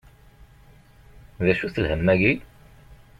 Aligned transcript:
D 1.43 1.47
acu-t 1.51 1.75
lhemm-agi? 1.83 2.33